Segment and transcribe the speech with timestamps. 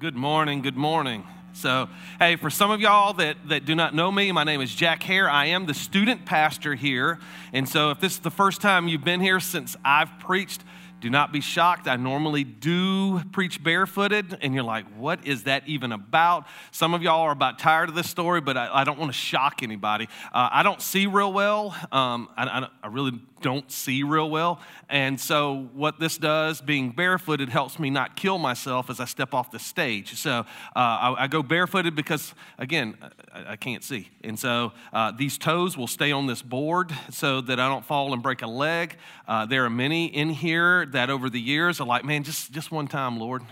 [0.00, 0.60] Good morning.
[0.60, 1.24] Good morning.
[1.52, 1.88] So,
[2.18, 5.04] hey, for some of y'all that, that do not know me, my name is Jack
[5.04, 5.30] Hare.
[5.30, 7.20] I am the student pastor here.
[7.52, 10.64] And so, if this is the first time you've been here since I've preached,
[11.00, 11.86] do not be shocked.
[11.86, 16.46] I normally do preach barefooted, and you're like, what is that even about?
[16.72, 19.18] Some of y'all are about tired of this story, but I, I don't want to
[19.18, 20.08] shock anybody.
[20.32, 21.76] Uh, I don't see real well.
[21.92, 23.12] Um, I, I, I really
[23.44, 24.58] don't see real well.
[24.88, 29.34] And so, what this does, being barefooted, helps me not kill myself as I step
[29.34, 30.14] off the stage.
[30.14, 30.44] So, uh,
[30.74, 32.96] I, I, go barefooted because, again,
[33.30, 34.08] I, I can't see.
[34.22, 38.14] And so, uh, these toes will stay on this board so that I don't fall
[38.14, 38.96] and break a leg.
[39.28, 42.72] Uh, there are many in here that over the years are like, man, just, just
[42.72, 43.42] one time, Lord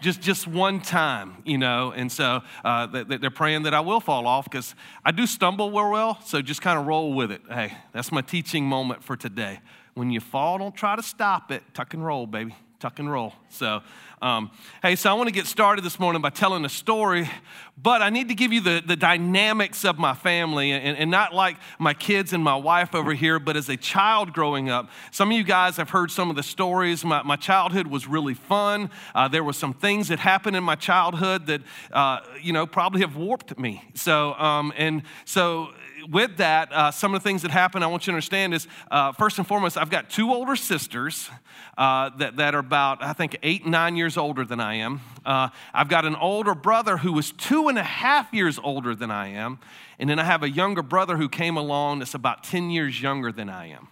[0.00, 1.92] just just one time, you know.
[1.94, 5.90] And so uh, they're praying that I will fall off because I do stumble real
[5.90, 6.18] well.
[6.24, 7.42] So just kind of roll with it.
[7.48, 9.60] Hey, that's my teaching moment for today.
[9.94, 11.62] When you fall, don't try to stop it.
[11.72, 12.54] Tuck and roll, baby.
[12.78, 13.32] Tuck and roll.
[13.48, 13.80] So
[14.22, 14.50] um,
[14.82, 17.28] hey, so I want to get started this morning by telling a story,
[17.76, 21.34] but I need to give you the, the dynamics of my family and, and not
[21.34, 24.88] like my kids and my wife over here, but as a child growing up.
[25.10, 27.04] Some of you guys have heard some of the stories.
[27.04, 28.90] My, my childhood was really fun.
[29.14, 31.60] Uh, there were some things that happened in my childhood that,
[31.92, 33.84] uh, you know, probably have warped me.
[33.94, 35.70] So, um, and so
[36.08, 38.68] with that, uh, some of the things that happen, I want you to understand is
[38.90, 41.28] uh, first and foremost, I've got two older sisters
[41.76, 45.00] uh, that, that are about, I think, eight, nine years older than I am.
[45.24, 49.10] Uh, I've got an older brother who was two and a half years older than
[49.10, 49.58] I am.
[49.98, 53.32] And then I have a younger brother who came along that's about 10 years younger
[53.32, 53.88] than I am.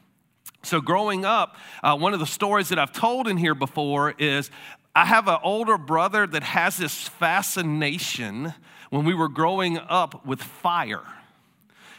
[0.62, 4.50] So, growing up, uh, one of the stories that I've told in here before is
[4.94, 8.54] I have an older brother that has this fascination
[8.90, 11.02] when we were growing up with fire.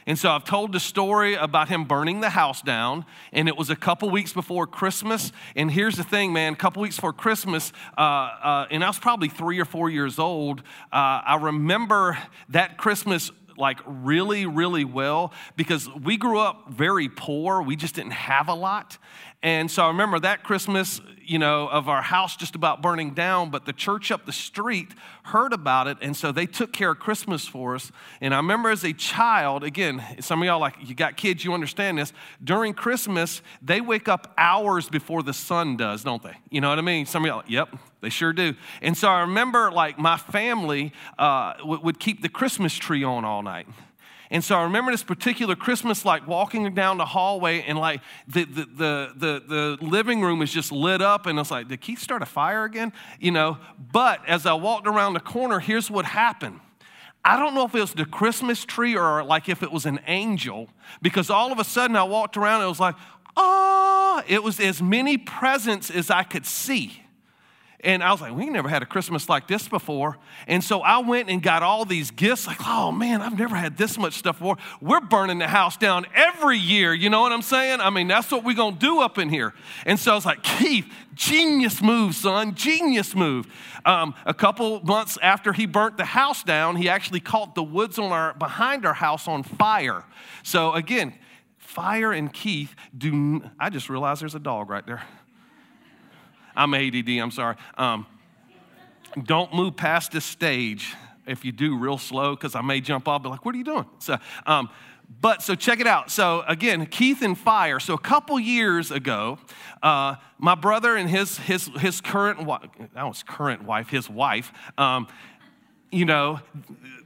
[0.07, 3.71] And so I've told the story about him burning the house down, and it was
[3.71, 5.31] a couple weeks before Christmas.
[5.55, 8.99] And here's the thing, man, a couple weeks before Christmas, uh, uh, and I was
[8.99, 10.59] probably three or four years old.
[10.91, 17.61] Uh, I remember that Christmas like really, really well because we grew up very poor.
[17.61, 18.97] We just didn't have a lot.
[19.43, 23.51] And so I remember that Christmas, you know, of our house just about burning down,
[23.51, 24.89] but the church up the street
[25.23, 27.91] heard about it, and so they took care of Christmas for us.
[28.21, 31.53] And I remember as a child, again, some of y'all like, you got kids, you
[31.53, 32.11] understand this.
[32.43, 36.37] During Christmas, they wake up hours before the sun does, don't they?
[36.49, 37.05] You know what I mean?
[37.05, 38.55] Some of y'all, yep, they sure do.
[38.81, 43.43] And so I remember like my family uh, would keep the Christmas tree on all
[43.43, 43.67] night.
[44.31, 48.45] And so I remember this particular Christmas, like walking down the hallway, and like the,
[48.45, 51.25] the, the, the, the living room is just lit up.
[51.25, 52.91] And it's like, did Keith start a fire again?
[53.19, 53.57] You know,
[53.91, 56.59] but as I walked around the corner, here's what happened.
[57.23, 59.99] I don't know if it was the Christmas tree or like if it was an
[60.05, 60.69] angel,
[61.01, 62.95] because all of a sudden I walked around and it was like,
[63.35, 67.01] oh, it was as many presents as I could see.
[67.85, 70.17] And I was like, we never had a Christmas like this before.
[70.47, 73.77] And so I went and got all these gifts, like, oh man, I've never had
[73.77, 74.57] this much stuff before.
[74.81, 76.95] We're burning the house down every year.
[76.95, 77.81] You know what I'm saying?
[77.81, 79.53] I mean, that's what we're going to do up in here.
[79.85, 83.45] And so I was like, Keith, genius move, son, genius move.
[83.85, 87.99] Um, a couple months after he burnt the house down, he actually caught the woods
[87.99, 90.03] on our, behind our house on fire.
[90.41, 91.13] So again,
[91.59, 95.03] fire and Keith do, I just realized there's a dog right there.
[96.55, 97.55] I'm ADD, I'm sorry.
[97.77, 98.05] Um,
[99.23, 100.93] don't move past this stage
[101.25, 103.63] if you do real slow, because I may jump off, be like, what are you
[103.63, 103.85] doing?
[103.99, 104.69] So, um,
[105.21, 106.11] but so check it out.
[106.11, 107.79] So again, Keith and fire.
[107.79, 109.37] So a couple years ago,
[109.83, 114.51] uh, my brother and his his his current wife, that was current wife, his wife,
[114.77, 115.07] um,
[115.91, 116.39] you know,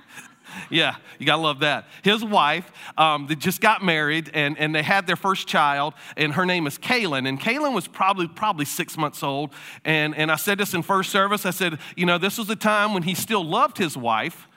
[0.69, 1.85] yeah, you gotta love that.
[2.03, 6.33] His wife, um, they just got married and, and they had their first child, and
[6.33, 7.27] her name is Kaylin.
[7.27, 9.53] And Kaylin was probably probably six months old.
[9.85, 11.45] And, and I said this in first service.
[11.45, 14.47] I said, you know, this was a time when he still loved his wife.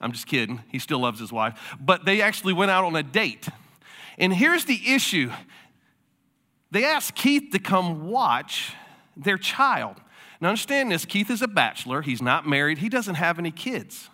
[0.00, 0.62] I'm just kidding.
[0.68, 1.76] He still loves his wife.
[1.80, 3.48] But they actually went out on a date.
[4.16, 5.30] And here's the issue
[6.70, 8.74] they asked Keith to come watch
[9.16, 9.96] their child.
[10.40, 14.08] Now, understand this Keith is a bachelor, he's not married, he doesn't have any kids.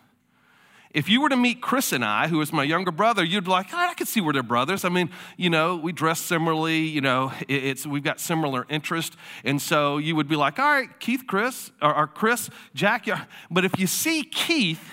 [0.95, 3.51] If you were to meet Chris and I, who is my younger brother, you'd be
[3.51, 4.85] like, oh, I could see we're they're brothers.
[4.85, 9.17] I mean, you know, we dress similarly, you know, it's, we've got similar interest.
[9.45, 13.07] And so you would be like, all right, Keith, Chris, or, or Chris, Jack.
[13.51, 14.89] But if you see Keith,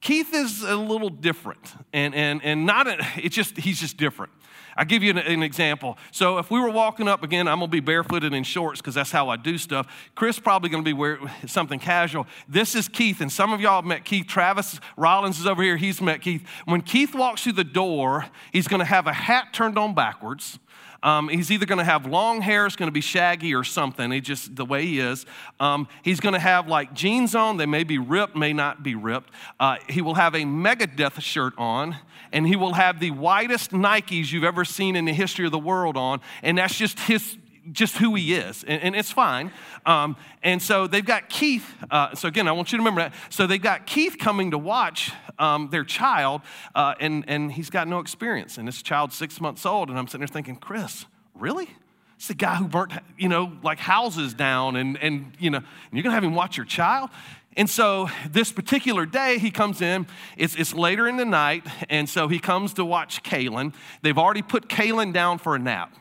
[0.00, 1.72] Keith is a little different.
[1.92, 4.32] And, and, and not, a, it's just, he's just different.
[4.76, 5.98] I'll give you an, an, example.
[6.10, 9.10] So if we were walking up again, I'm gonna be barefooted in shorts because that's
[9.10, 9.86] how I do stuff.
[10.14, 12.26] Chris probably gonna be wearing something casual.
[12.48, 14.26] This is Keith, and some of y'all have met Keith.
[14.26, 15.76] Travis Rollins is over here.
[15.76, 16.46] He's met Keith.
[16.64, 20.58] When Keith walks through the door, he's gonna have a hat turned on backwards.
[21.04, 24.10] Um, he's either going to have long hair, it's going to be shaggy or something.
[24.10, 25.26] He just the way he is.
[25.60, 27.58] Um, he's going to have like jeans on.
[27.58, 29.30] They may be ripped, may not be ripped.
[29.60, 31.96] Uh, he will have a Megadeth shirt on,
[32.32, 35.58] and he will have the whitest Nikes you've ever seen in the history of the
[35.58, 37.36] world on, and that's just his
[37.72, 39.50] just who he is, and, and it's fine.
[39.86, 41.66] Um, and so they've got Keith.
[41.90, 43.14] Uh, so again, I want you to remember that.
[43.30, 46.42] So they've got Keith coming to watch um, their child,
[46.74, 49.88] uh, and and he's got no experience, and this child's six months old.
[49.88, 51.68] And I'm sitting there thinking, Chris, really?
[52.16, 55.66] It's the guy who burnt, you know, like houses down, and and you know, and
[55.92, 57.10] you're gonna have him watch your child.
[57.56, 60.06] And so this particular day, he comes in,
[60.36, 63.72] it's, it's later in the night, and so he comes to watch Kaylin.
[64.02, 65.94] They've already put Kaylin down for a nap.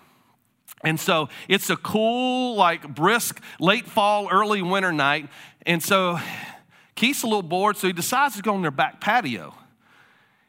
[0.83, 5.29] And so it's a cool, like brisk, late fall, early winter night.
[5.65, 6.19] And so
[6.95, 9.55] Keith's a little bored, so he decides to go on their back patio.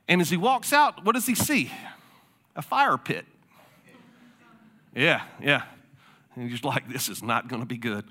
[0.08, 1.70] And as he walks out, what does he see?
[2.56, 3.25] A fire pit.
[4.94, 5.62] Yeah, yeah.
[6.34, 8.04] And he's like, this is not going to be good.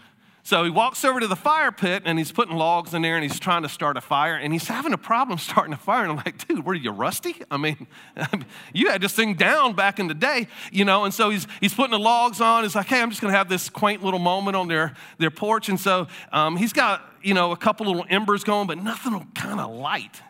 [0.45, 3.24] So he walks over to the fire pit and he's putting logs in there and
[3.24, 6.04] he's trying to start a fire and he's having a problem starting a fire.
[6.04, 7.38] And I'm like, dude, were you rusty?
[7.50, 7.88] I mean,
[8.74, 11.06] you had this thing down back in the day, you know.
[11.06, 12.63] And so he's, he's putting the logs on.
[12.63, 15.31] He's like, hey, I'm just going to have this quaint little moment on their, their
[15.31, 15.69] porch.
[15.69, 19.62] And so um, he's got, you know, a couple little embers going, but nothing kind
[19.62, 20.22] of light.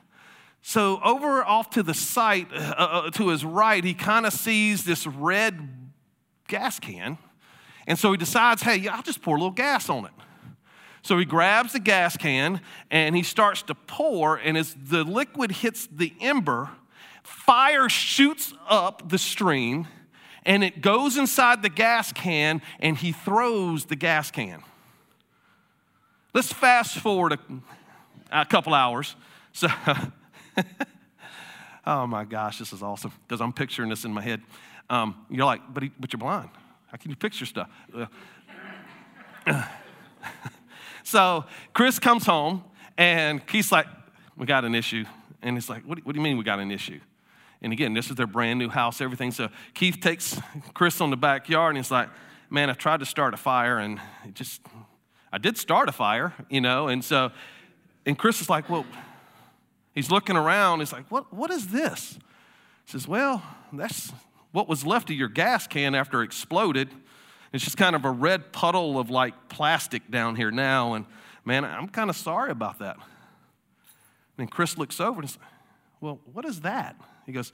[0.62, 4.86] So over off to the site, uh, uh, to his right, he kind of sees
[4.86, 5.70] this red
[6.48, 7.18] gas can
[7.88, 10.12] and so he decides, hey, I'll just pour a little gas on it.
[11.02, 15.52] So he grabs the gas can and he starts to pour, and as the liquid
[15.52, 16.70] hits the ember,
[17.24, 19.88] fire shoots up the stream
[20.46, 24.64] and it goes inside the gas can and he throws the gas can.
[26.34, 27.40] Let's fast forward a,
[28.32, 29.16] a couple hours.
[29.52, 29.68] So,
[31.86, 34.42] oh my gosh, this is awesome because I'm picturing this in my head.
[34.90, 36.50] Um, you're like, but, he, but you're blind.
[36.94, 37.72] How can picture stuff?
[41.04, 41.44] so
[41.74, 42.64] Chris comes home
[43.00, 43.88] and Keith's like,
[44.38, 45.04] We got an issue.
[45.42, 47.00] And he's like, what, what do you mean we got an issue?
[47.64, 49.32] And again, this is their brand new house, everything.
[49.32, 50.40] So Keith takes
[50.76, 52.10] Chris on the backyard and he's like,
[52.52, 54.62] Man, I tried to start a fire and it just,
[55.32, 56.90] I did start a fire, you know.
[56.90, 57.32] And so,
[58.06, 58.86] and Chris is like, Well,
[59.96, 60.82] he's looking around.
[60.82, 62.20] He's like, What, what is this?
[62.86, 63.42] He says, Well,
[63.72, 64.12] that's
[64.54, 66.88] what was left of your gas can after it exploded.
[67.52, 70.94] It's just kind of a red puddle of like plastic down here now.
[70.94, 71.06] And
[71.44, 72.98] man, I'm kind of sorry about that.
[74.38, 75.40] And Chris looks over and says,
[76.00, 76.96] Well, what is that?
[77.26, 77.52] He goes,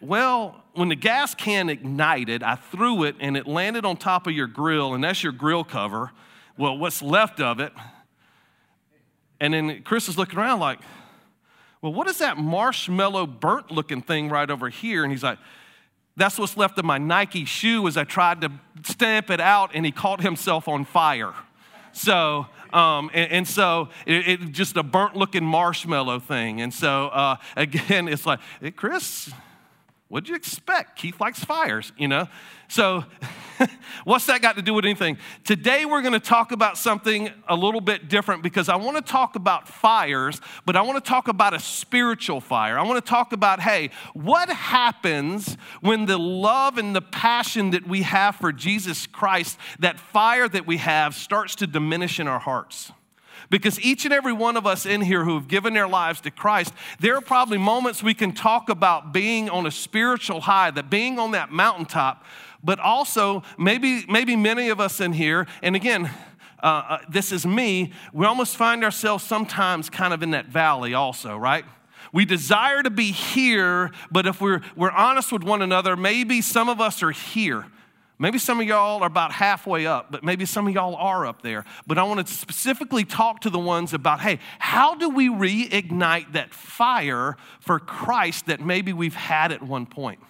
[0.00, 4.32] Well, when the gas can ignited, I threw it and it landed on top of
[4.32, 6.10] your grill, and that's your grill cover.
[6.58, 7.72] Well, what's left of it?
[9.40, 10.80] And then Chris is looking around like,
[11.84, 15.02] well, what is that marshmallow burnt looking thing right over here?
[15.02, 15.36] And he's like,
[16.16, 18.50] That's what's left of my Nike shoe as I tried to
[18.84, 21.34] stamp it out, and he caught himself on fire.
[21.92, 26.62] So, um, and, and, so it, it, just a burnt looking marshmallow thing.
[26.62, 29.30] And so uh, again, it's like, hey, Chris,
[30.08, 30.96] what'd you expect?
[30.96, 32.28] Keith likes fires, you know?
[32.68, 33.04] So,
[34.04, 35.18] what's that got to do with anything?
[35.44, 39.02] Today, we're going to talk about something a little bit different because I want to
[39.02, 42.78] talk about fires, but I want to talk about a spiritual fire.
[42.78, 47.86] I want to talk about, hey, what happens when the love and the passion that
[47.86, 52.40] we have for Jesus Christ, that fire that we have, starts to diminish in our
[52.40, 52.92] hearts?
[53.54, 56.32] Because each and every one of us in here who have given their lives to
[56.32, 60.90] Christ, there are probably moments we can talk about being on a spiritual high, that
[60.90, 62.24] being on that mountaintop,
[62.64, 66.10] but also maybe, maybe many of us in here, and again,
[66.64, 70.92] uh, uh, this is me, we almost find ourselves sometimes kind of in that valley
[70.92, 71.64] also, right?
[72.12, 76.68] We desire to be here, but if we're, we're honest with one another, maybe some
[76.68, 77.66] of us are here.
[78.18, 81.42] Maybe some of y'all are about halfway up, but maybe some of y'all are up
[81.42, 81.64] there.
[81.86, 86.32] But I want to specifically talk to the ones about hey, how do we reignite
[86.32, 90.20] that fire for Christ that maybe we've had at one point?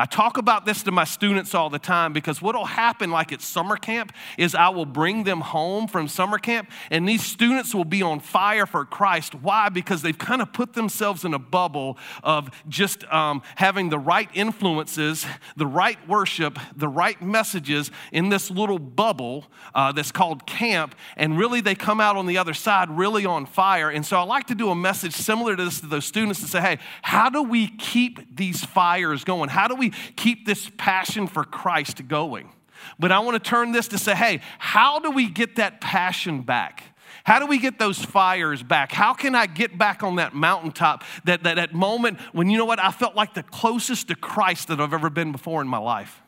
[0.00, 3.32] I talk about this to my students all the time because what will happen, like
[3.32, 7.74] at summer camp, is I will bring them home from summer camp and these students
[7.74, 9.34] will be on fire for Christ.
[9.34, 9.70] Why?
[9.70, 14.28] Because they've kind of put themselves in a bubble of just um, having the right
[14.34, 15.26] influences,
[15.56, 20.94] the right worship, the right messages in this little bubble uh, that's called camp.
[21.16, 23.90] And really, they come out on the other side really on fire.
[23.90, 26.46] And so I like to do a message similar to this to those students to
[26.46, 29.48] say, hey, how do we keep these fires going?
[29.48, 32.50] How do we keep this passion for Christ going.
[32.98, 36.42] But I want to turn this to say, hey, how do we get that passion
[36.42, 36.84] back?
[37.24, 38.92] How do we get those fires back?
[38.92, 42.64] How can I get back on that mountaintop, that, that, that moment when, you know
[42.64, 45.78] what, I felt like the closest to Christ that I've ever been before in my
[45.78, 46.22] life?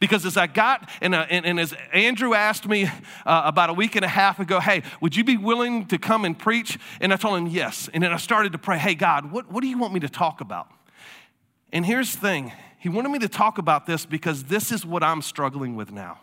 [0.00, 2.84] Because as I got, and, uh, and, and, as Andrew asked me
[3.26, 6.24] uh, about a week and a half ago, hey, would you be willing to come
[6.24, 6.78] and preach?
[7.00, 7.90] And I told him yes.
[7.92, 10.08] And then I started to pray, hey, God, what, what do you want me to
[10.08, 10.68] talk about?
[11.72, 12.52] And here's the thing
[12.82, 16.18] He wanted me to talk about this because this is what I'm struggling with now.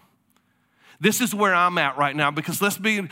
[0.99, 3.07] This is where I'm at right now because let's be,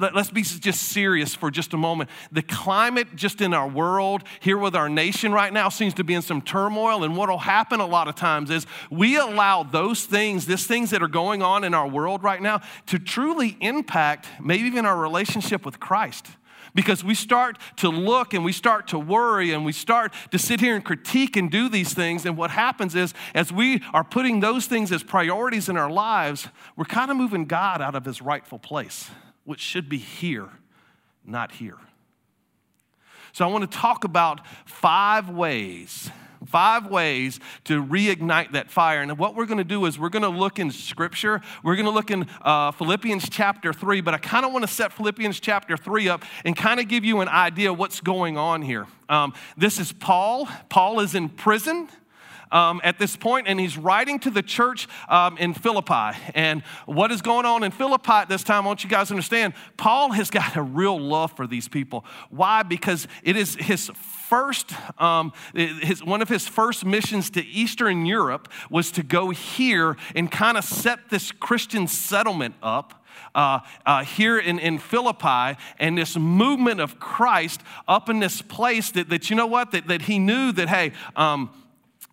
[0.00, 2.08] let's be just serious for just a moment.
[2.32, 6.14] The climate just in our world, here with our nation right now, seems to be
[6.14, 7.04] in some turmoil.
[7.04, 10.88] And what will happen a lot of times is we allow those things, these things
[10.88, 14.96] that are going on in our world right now, to truly impact maybe even our
[14.96, 16.26] relationship with Christ
[16.74, 20.60] because we start to look and we start to worry and we start to sit
[20.60, 22.24] here and critique and do these things.
[22.24, 26.48] And what happens is, as we are putting those things as priorities in our lives,
[26.76, 29.10] we're kind of moving God out of his rightful place,
[29.44, 30.48] which should be here,
[31.24, 31.78] not here.
[33.32, 36.10] So I want to talk about five ways
[36.46, 39.02] Five ways to reignite that fire.
[39.02, 41.40] And what we're going to do is we're going to look in Scripture.
[41.62, 44.72] We're going to look in uh, Philippians chapter 3, but I kind of want to
[44.72, 48.62] set Philippians chapter 3 up and kind of give you an idea what's going on
[48.62, 48.86] here.
[49.08, 50.48] Um, this is Paul.
[50.68, 51.88] Paul is in prison
[52.50, 56.18] um, at this point, and he's writing to the church um, in Philippi.
[56.34, 59.14] And what is going on in Philippi at this time, I want you guys to
[59.14, 62.04] understand, Paul has got a real love for these people.
[62.30, 62.62] Why?
[62.62, 63.90] Because it is his
[64.28, 69.96] first, um, his, one of his first missions to Eastern Europe was to go here
[70.14, 72.94] and kind of set this Christian settlement up.
[73.34, 78.90] Uh, uh, here in, in Philippi and this movement of Christ up in this place
[78.92, 81.50] that, that you know what, that, that he knew that, hey, um,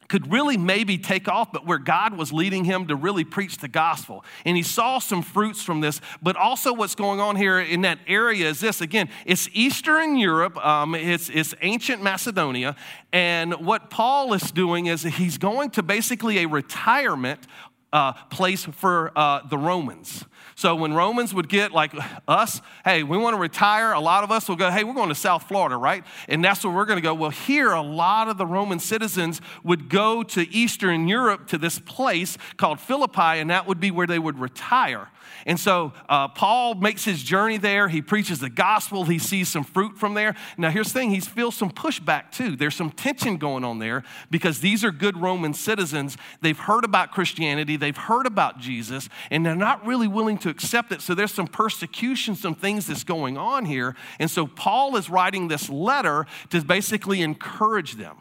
[0.08, 3.68] could really maybe take off, but where God was leading him to really preach the
[3.68, 4.24] gospel.
[4.46, 8.00] And he saw some fruits from this, but also what's going on here in that
[8.08, 12.76] area is this again, it's Eastern Europe, um, it's, it's ancient Macedonia,
[13.12, 17.48] and what Paul is doing is he's going to basically a retirement
[17.94, 20.26] uh, place for uh, the Romans.
[20.58, 21.92] So when Romans would get like
[22.30, 25.10] us, hey, we want to retire, a lot of us will go, hey, we're going
[25.10, 26.06] to South Florida, right?
[26.30, 27.14] And that's where we're going to go.
[27.14, 31.78] Well, here, a lot of the Roman citizens would go to Eastern Europe to this
[31.80, 35.10] place called Philippi, and that would be where they would retire.
[35.48, 37.88] And so uh, Paul makes his journey there.
[37.88, 39.06] He preaches the gospel.
[39.06, 40.36] He sees some fruit from there.
[40.58, 42.56] Now, here's the thing he feels some pushback too.
[42.56, 46.18] There's some tension going on there because these are good Roman citizens.
[46.42, 50.92] They've heard about Christianity, they've heard about Jesus, and they're not really willing to accept
[50.92, 51.02] it.
[51.02, 53.96] So there's some persecution, some things that's going on here.
[54.20, 58.18] And so Paul is writing this letter to basically encourage them.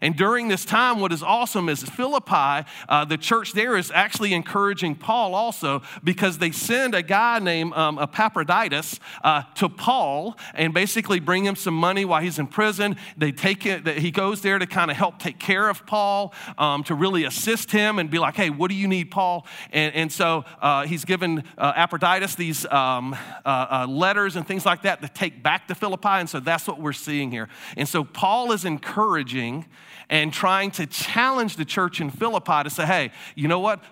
[0.00, 4.32] And during this time, what is awesome is Philippi, uh, the church there is actually
[4.32, 10.72] encouraging Paul also because they send a guy named um, Epaphroditus uh, to Paul and
[10.72, 12.96] basically bring him some money while he's in prison.
[13.16, 16.84] They take it, he goes there to kind of help take care of Paul, um,
[16.84, 19.46] to really assist him and be like, hey, what do you need, Paul?
[19.72, 24.66] And, and so uh, he's given uh, Epaphroditus these um, uh, uh, letters and things
[24.66, 26.08] like that to take back to Philippi.
[26.08, 27.48] And so that's what we're seeing here.
[27.76, 29.66] And so Paul is encouraging
[30.10, 33.82] and trying to challenge the church in Philippi to say, hey, you know what?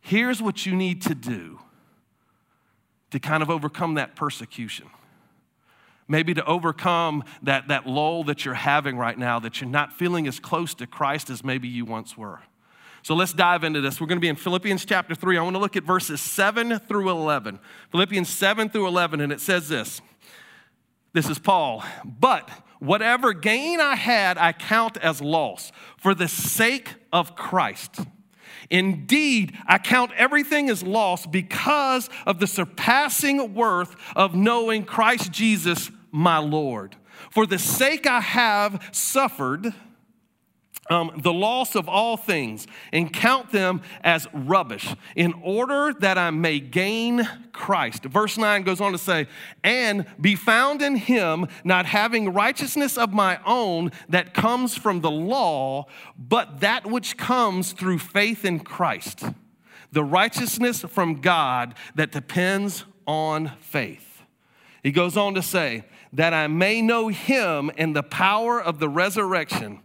[0.00, 1.58] Here's what you need to do
[3.10, 4.86] to kind of overcome that persecution.
[6.06, 10.26] Maybe to overcome that, that lull that you're having right now, that you're not feeling
[10.26, 12.40] as close to Christ as maybe you once were.
[13.02, 14.00] So let's dive into this.
[14.00, 15.38] We're going to be in Philippians chapter 3.
[15.38, 17.58] I want to look at verses 7 through 11.
[17.90, 20.00] Philippians 7 through 11, and it says this.
[21.12, 21.82] This is Paul.
[22.04, 22.48] But
[22.80, 28.00] Whatever gain I had, I count as loss for the sake of Christ.
[28.70, 35.90] Indeed, I count everything as loss because of the surpassing worth of knowing Christ Jesus,
[36.10, 36.96] my Lord.
[37.30, 39.74] For the sake I have suffered,
[40.90, 46.30] um, the loss of all things and count them as rubbish in order that I
[46.30, 48.04] may gain Christ.
[48.04, 49.28] Verse 9 goes on to say,
[49.62, 55.10] and be found in him, not having righteousness of my own that comes from the
[55.10, 55.86] law,
[56.18, 59.24] but that which comes through faith in Christ,
[59.92, 64.22] the righteousness from God that depends on faith.
[64.82, 68.88] He goes on to say, that I may know him and the power of the
[68.88, 69.80] resurrection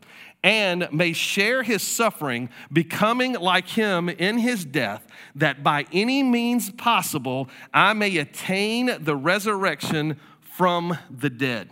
[0.46, 6.70] and may share his suffering, becoming like him in his death, that by any means
[6.70, 11.72] possible I may attain the resurrection from the dead.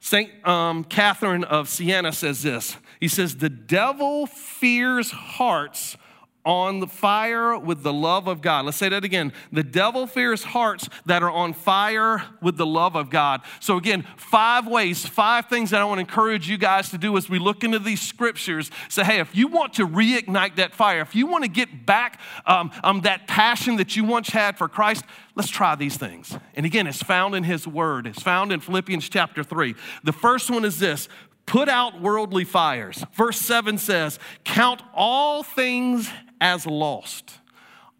[0.00, 0.30] St.
[0.48, 5.98] Um, Catherine of Siena says this He says, The devil fears hearts
[6.44, 8.64] on the fire with the love of God.
[8.64, 9.32] Let's say that again.
[9.52, 13.42] The devil fears hearts that are on fire with the love of God.
[13.60, 17.16] So, again, five ways, five things that I want to encourage you guys to do
[17.16, 18.70] as we look into these scriptures.
[18.88, 22.20] Say, hey, if you want to reignite that fire, if you want to get back
[22.46, 25.04] um, um, that passion that you once had for Christ,
[25.34, 26.36] let's try these things.
[26.54, 29.74] And again, it's found in His Word, it's found in Philippians chapter 3.
[30.04, 31.08] The first one is this
[31.48, 33.04] put out worldly fires.
[33.14, 37.38] Verse 7 says, Count all things as lost.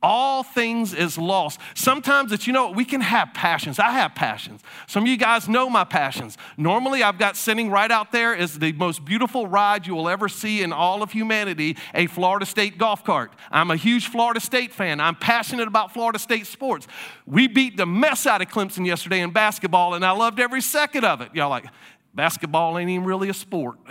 [0.00, 1.58] All things is lost.
[1.74, 3.80] Sometimes it's, you know, we can have passions.
[3.80, 4.60] I have passions.
[4.86, 6.38] Some of you guys know my passions.
[6.56, 10.28] Normally, I've got sitting right out there is the most beautiful ride you will ever
[10.28, 13.32] see in all of humanity a Florida State golf cart.
[13.50, 15.00] I'm a huge Florida State fan.
[15.00, 16.86] I'm passionate about Florida State sports.
[17.26, 21.04] We beat the mess out of Clemson yesterday in basketball, and I loved every second
[21.04, 21.34] of it.
[21.34, 21.66] Y'all like,
[22.14, 23.78] basketball ain't even really a sport.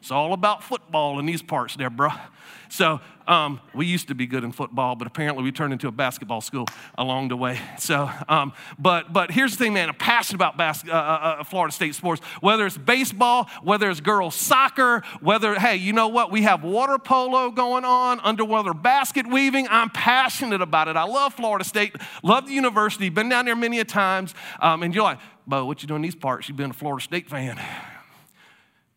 [0.00, 2.30] It's all about football in these parts, there, Deborah.
[2.68, 5.92] So um, we used to be good in football, but apparently we turned into a
[5.92, 6.66] basketball school
[6.96, 7.60] along the way.
[7.78, 9.88] So, um, but but here's the thing, man.
[9.88, 12.20] I'm passionate about bas- uh, uh, uh, Florida State sports.
[12.40, 16.30] Whether it's baseball, whether it's girls soccer, whether hey, you know what?
[16.30, 19.68] We have water polo going on, underwater basket weaving.
[19.70, 20.96] I'm passionate about it.
[20.96, 21.96] I love Florida State.
[22.22, 23.08] Love the university.
[23.08, 24.34] Been down there many a times.
[24.60, 26.48] Um, and you're like, Bo, what you doing these parts?
[26.48, 27.60] You've been a Florida State fan.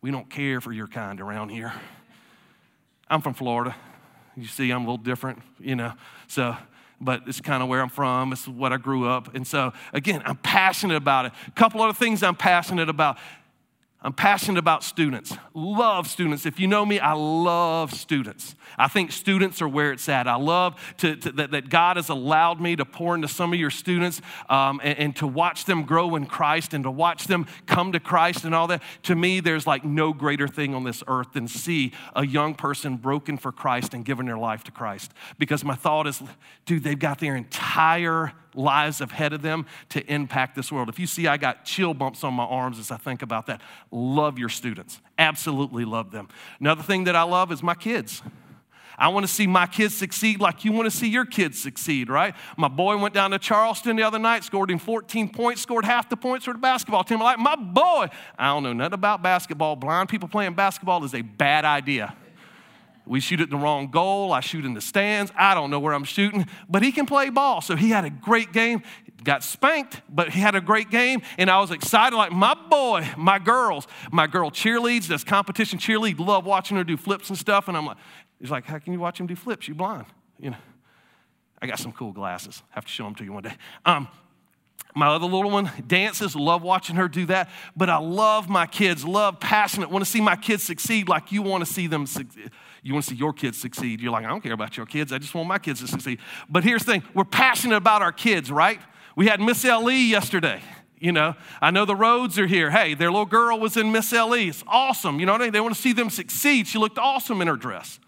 [0.02, 1.72] We don't care for your kind around here.
[3.08, 3.76] I'm from Florida.
[4.36, 5.92] You see, I'm a little different, you know.
[6.26, 6.56] So,
[7.00, 8.32] but it's kind of where I'm from.
[8.32, 9.34] It's what I grew up.
[9.34, 11.32] And so, again, I'm passionate about it.
[11.48, 13.18] A couple other things I'm passionate about.
[14.04, 15.32] I'm passionate about students.
[15.54, 16.44] Love students.
[16.44, 18.56] If you know me, I love students.
[18.76, 20.26] I think students are where it's at.
[20.26, 23.60] I love to, to, that, that, God has allowed me to pour into some of
[23.60, 27.46] your students um, and, and, to watch them grow in Christ and to watch them
[27.66, 28.82] come to Christ and all that.
[29.04, 32.96] To me, there's like no greater thing on this earth than see a young person
[32.96, 35.12] broken for Christ and giving their life to Christ.
[35.38, 36.20] Because my thought is,
[36.66, 40.88] dude, they've got their entire lives ahead of them to impact this world.
[40.88, 43.60] If you see, I got chill bumps on my arms as I think about that.
[43.90, 45.00] Love your students.
[45.18, 46.28] Absolutely love them.
[46.60, 48.22] Another thing that I love is my kids.
[48.98, 52.08] I want to see my kids succeed like you want to see your kids succeed,
[52.08, 52.34] right?
[52.56, 56.08] My boy went down to Charleston the other night, scored him 14 points, scored half
[56.08, 57.18] the points for the basketball team.
[57.18, 59.76] I'm like, my boy, I don't know nothing about basketball.
[59.76, 62.14] Blind people playing basketball is a bad idea.
[63.12, 64.32] We shoot at the wrong goal.
[64.32, 65.30] I shoot in the stands.
[65.36, 67.60] I don't know where I'm shooting, but he can play ball.
[67.60, 68.82] So he had a great game.
[69.22, 71.20] Got spanked, but he had a great game.
[71.36, 73.86] And I was excited, like my boy, my girls.
[74.10, 76.20] My girl cheerleads, does competition cheerlead.
[76.20, 77.68] Love watching her do flips and stuff.
[77.68, 77.98] And I'm like,
[78.40, 79.68] he's like, how can you watch him do flips?
[79.68, 80.06] You blind,
[80.38, 80.56] you know.
[81.60, 82.62] I got some cool glasses.
[82.70, 83.56] I have to show them to you one day.
[83.84, 84.08] Um,
[84.94, 87.50] my other little one dances, love watching her do that.
[87.76, 91.42] But I love my kids, love passionate, want to see my kids succeed like you
[91.42, 92.50] want to see them succeed
[92.82, 94.00] you want to see your kids succeed.
[94.00, 95.12] You're like, I don't care about your kids.
[95.12, 96.18] I just want my kids to succeed.
[96.48, 98.80] But here's the thing we're passionate about our kids, right?
[99.14, 100.60] We had Miss LE yesterday.
[100.98, 102.70] You know, I know the roads are here.
[102.70, 104.34] Hey, their little girl was in Miss LE.
[104.34, 105.18] It's awesome.
[105.18, 105.52] You know what I mean?
[105.52, 106.68] They want to see them succeed.
[106.68, 107.98] She looked awesome in her dress.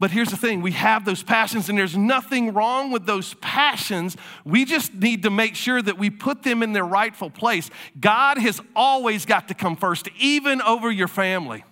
[0.00, 4.16] But here's the thing we have those passions, and there's nothing wrong with those passions.
[4.44, 7.68] We just need to make sure that we put them in their rightful place.
[7.98, 11.64] God has always got to come first, even over your family.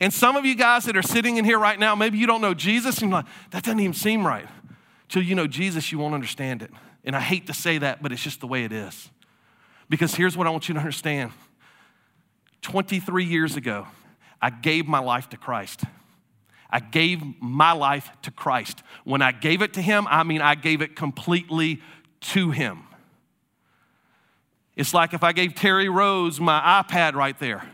[0.00, 2.40] And some of you guys that are sitting in here right now, maybe you don't
[2.40, 4.46] know Jesus, and you're like, that doesn't even seem right.
[5.08, 6.70] Till you know Jesus, you won't understand it.
[7.04, 9.10] And I hate to say that, but it's just the way it is.
[9.88, 11.32] Because here's what I want you to understand
[12.62, 13.86] 23 years ago,
[14.40, 15.82] I gave my life to Christ.
[16.70, 18.82] I gave my life to Christ.
[19.04, 21.82] When I gave it to Him, I mean, I gave it completely
[22.20, 22.84] to Him.
[24.74, 27.68] It's like if I gave Terry Rose my iPad right there.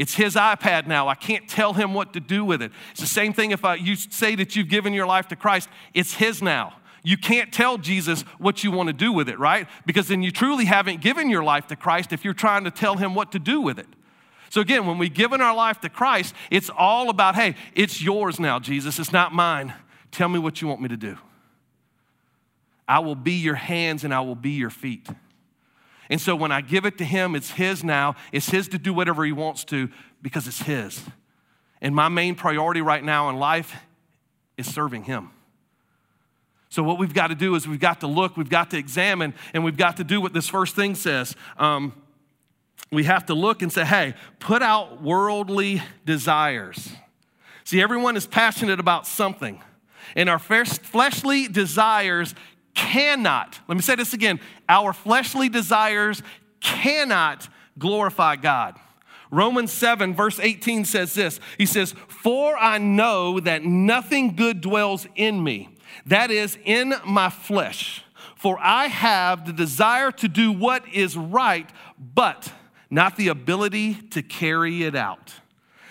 [0.00, 1.08] It's his iPad now.
[1.08, 2.72] I can't tell him what to do with it.
[2.92, 5.68] It's the same thing if I, you say that you've given your life to Christ,
[5.92, 6.72] it's his now.
[7.02, 9.68] You can't tell Jesus what you want to do with it, right?
[9.84, 12.96] Because then you truly haven't given your life to Christ if you're trying to tell
[12.96, 13.88] him what to do with it.
[14.48, 18.40] So, again, when we've given our life to Christ, it's all about, hey, it's yours
[18.40, 18.98] now, Jesus.
[18.98, 19.74] It's not mine.
[20.12, 21.18] Tell me what you want me to do.
[22.88, 25.06] I will be your hands and I will be your feet.
[26.10, 28.16] And so when I give it to Him, it's His now.
[28.32, 29.88] It's His to do whatever He wants to
[30.20, 31.02] because it's His.
[31.80, 33.74] And my main priority right now in life
[34.58, 35.30] is serving Him.
[36.68, 39.34] So, what we've got to do is we've got to look, we've got to examine,
[39.54, 41.34] and we've got to do what this first thing says.
[41.58, 41.92] Um,
[42.92, 46.92] we have to look and say, hey, put out worldly desires.
[47.64, 49.62] See, everyone is passionate about something.
[50.16, 52.34] And our fleshly desires
[52.74, 56.22] cannot, let me say this again, our fleshly desires
[56.60, 58.76] cannot glorify God.
[59.30, 65.06] Romans 7, verse 18 says this He says, For I know that nothing good dwells
[65.14, 68.04] in me, that is, in my flesh.
[68.36, 72.52] For I have the desire to do what is right, but
[72.88, 75.34] not the ability to carry it out.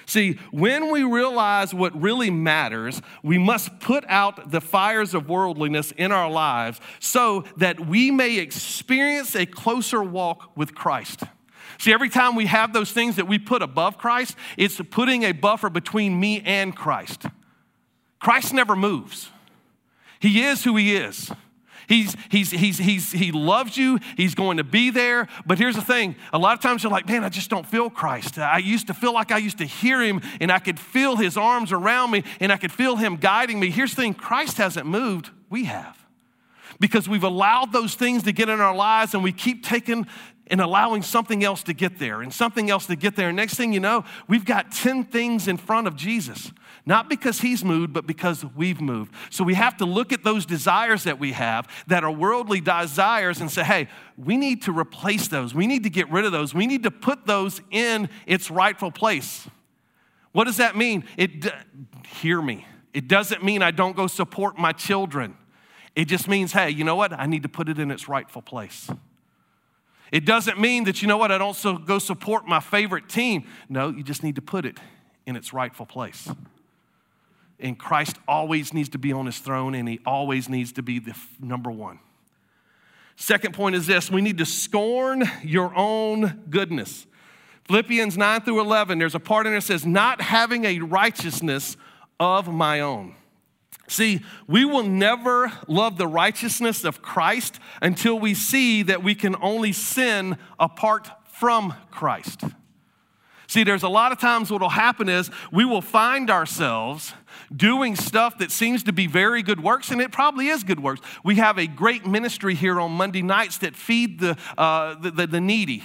[0.10, 5.92] See, when we realize what really matters, we must put out the fires of worldliness
[5.92, 11.26] in our lives so that we may experience a closer walk with Christ.
[11.78, 15.32] See, every time we have those things that we put above Christ, it's putting a
[15.32, 17.28] buffer between me and Christ.
[18.20, 19.30] Christ never moves,
[20.20, 21.32] He is who He is.
[21.90, 23.98] He's, he's, he's, he's, he loves you.
[24.16, 25.28] He's going to be there.
[25.48, 27.90] But here's the thing a lot of times you're like, man, I just don't feel
[27.90, 28.38] Christ.
[28.38, 31.36] I used to feel like I used to hear him and I could feel his
[31.36, 33.72] arms around me and I could feel him guiding me.
[33.72, 35.98] Here's the thing Christ hasn't moved, we have.
[36.80, 40.06] Because we've allowed those things to get in our lives and we keep taking
[40.52, 43.30] and allowing something else to get there and something else to get there.
[43.30, 46.52] And next thing you know, we've got 10 things in front of Jesus.
[46.90, 49.14] Not because he's moved, but because we've moved.
[49.30, 53.42] So we have to look at those desires that we have that are worldly desires
[53.42, 55.54] and say, hey, we need to replace those.
[55.54, 56.56] We need to get rid of those.
[56.56, 59.48] We need to put those in its rightful place.
[60.32, 61.04] What does that mean?
[61.16, 61.46] It
[62.08, 62.66] hear me.
[62.92, 65.38] It doesn't mean I don't go support my children.
[65.96, 67.14] It just means, hey, you know what?
[67.14, 68.90] I need to put it in its rightful place.
[70.12, 73.48] It doesn't mean that, you know what, I don't so go support my favorite team.
[73.70, 74.80] No, you just need to put it
[75.28, 76.28] in its rightful place.
[77.60, 81.00] And Christ always needs to be on his throne, and he always needs to be
[81.00, 82.00] the number one.
[83.16, 87.06] Second point is this we need to scorn your own goodness.
[87.66, 91.78] Philippians 9 through 11, there's a part in there that says, not having a righteousness
[92.20, 93.14] of my own.
[93.88, 99.36] See, we will never love the righteousness of Christ until we see that we can
[99.42, 102.44] only sin apart from Christ.
[103.48, 107.14] See, there's a lot of times what will happen is we will find ourselves
[107.56, 111.02] doing stuff that seems to be very good works, and it probably is good works.
[111.24, 115.28] We have a great ministry here on Monday nights that feed the, uh, the, the,
[115.28, 115.84] the needy.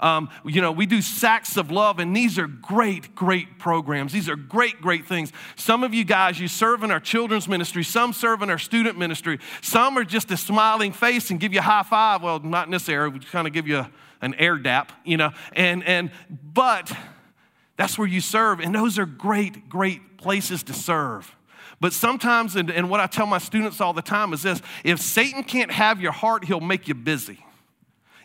[0.00, 4.12] Um, you know, we do Sacks of Love, and these are great, great programs.
[4.12, 5.32] These are great, great things.
[5.54, 8.98] Some of you guys, you serve in our children's ministry, some serve in our student
[8.98, 12.22] ministry, some are just a smiling face and give you a high five.
[12.22, 13.90] Well, not in this area, we kind of give you a,
[14.20, 16.92] an air dap, you know, and, and, but
[17.76, 21.34] that's where you serve, and those are great, great places to serve.
[21.80, 25.00] But sometimes, and, and what I tell my students all the time is this if
[25.00, 27.44] Satan can't have your heart, he'll make you busy.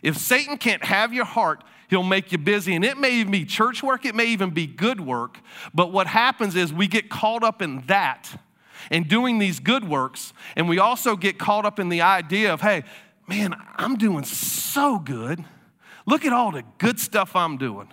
[0.02, 2.74] If Satan can't have your heart, he'll make you busy.
[2.74, 5.38] And it may even be church work, it may even be good work.
[5.74, 8.40] But what happens is we get caught up in that
[8.90, 10.32] and doing these good works.
[10.56, 12.84] And we also get caught up in the idea of, hey,
[13.28, 15.44] man, I'm doing so good.
[16.06, 17.88] Look at all the good stuff I'm doing.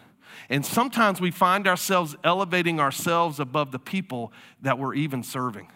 [0.49, 4.31] And sometimes we find ourselves elevating ourselves above the people
[4.62, 5.67] that we're even serving.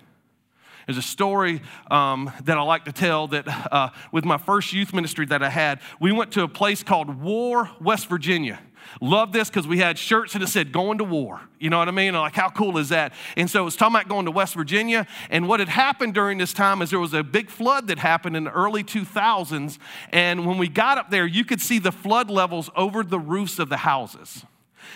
[0.87, 4.93] There's a story um, that I like to tell that uh, with my first youth
[4.93, 8.59] ministry that I had, we went to a place called War, West Virginia.
[8.99, 11.39] Love this because we had shirts that said going to war.
[11.57, 12.13] You know what I mean?
[12.13, 13.13] Like, how cool is that?
[13.37, 15.07] And so it was talking about going to West Virginia.
[15.29, 18.35] And what had happened during this time is there was a big flood that happened
[18.35, 19.77] in the early 2000s.
[20.11, 23.57] And when we got up there, you could see the flood levels over the roofs
[23.57, 24.45] of the houses.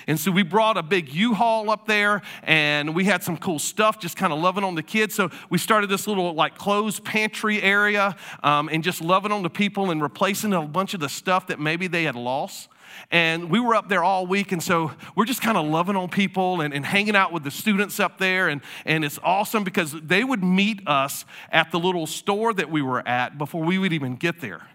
[0.08, 3.60] And so we brought a big U Haul up there and we had some cool
[3.60, 5.16] stuff, just kind of loving on the kids.
[5.16, 9.50] So we started this little like closed pantry area um, and just loving on the
[9.50, 12.70] people and replacing a bunch of the stuff that maybe they had lost.
[13.12, 16.10] And we were up there all week, and so we're just kind of loving on
[16.10, 18.48] people and, and, hanging out with the students up there.
[18.48, 22.82] And, and it's awesome because they would meet us at the little store that we
[22.82, 24.68] were at before we would even get there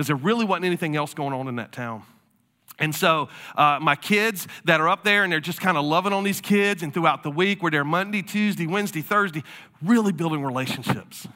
[0.00, 2.02] because there really wasn't anything else going on in that town.
[2.80, 6.14] And so, uh, my kids that are up there and they're just kind of loving
[6.14, 9.44] on these kids, and throughout the week, we're there Monday, Tuesday, Wednesday, Thursday,
[9.82, 11.28] really building relationships.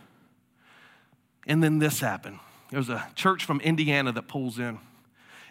[1.46, 2.40] And then this happened.
[2.70, 4.78] There was a church from Indiana that pulls in.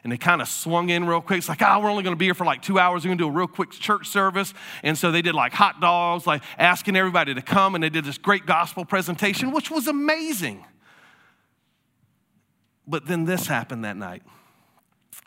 [0.04, 1.38] And they kind of swung in real quick.
[1.38, 3.06] It's like, oh, we're only going to be here for like two hours.
[3.06, 4.54] We're going to do a real quick church service.
[4.82, 7.74] And so they did like hot dogs, like asking everybody to come.
[7.74, 10.66] And they did this great gospel presentation, which was amazing.
[12.86, 14.24] But then this happened that night.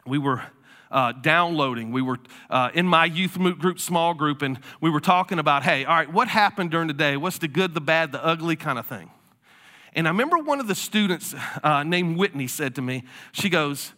[0.04, 0.42] We were
[0.90, 1.92] uh, downloading.
[1.92, 2.18] We were
[2.50, 6.12] uh, in my youth group, small group, and we were talking about, hey, all right,
[6.12, 7.16] what happened during the day?
[7.16, 9.10] What's the good, the bad, the ugly kind of thing?
[9.94, 13.92] And I remember one of the students uh, named Whitney said to me, she goes,